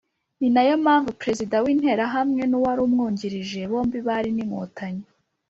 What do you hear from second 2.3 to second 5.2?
n'uwari umwungirije, bombi bari n'Inkotanyi.